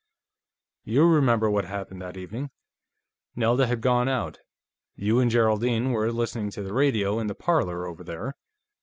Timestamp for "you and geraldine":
4.95-5.91